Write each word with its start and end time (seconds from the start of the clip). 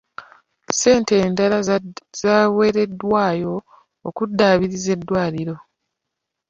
Ssente 0.71 1.13
endala 1.25 1.57
zaaweereddwayo 2.21 3.53
okuddaabiriza 4.07 4.89
eddwaliro. 4.95 5.55